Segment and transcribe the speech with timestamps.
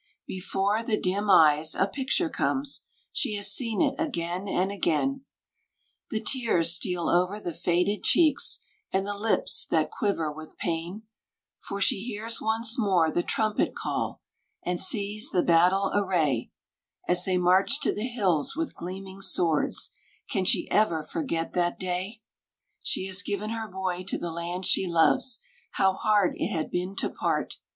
[0.25, 5.25] Before the dim eyes, a picture comes, She has seen it again and again;
[6.09, 8.61] The tears steal over the faded cheeks,
[8.91, 11.03] And the lips that quiver with pain,
[11.59, 14.23] For she hears once more the trumpet call
[14.63, 16.49] And sees the battle array
[17.07, 19.91] As they march to the hills with gleaming swords
[20.31, 22.21] Can she ever forget that day?
[22.81, 25.43] She has given her boy to the land she loves,
[25.73, 27.57] How hard it had been to part!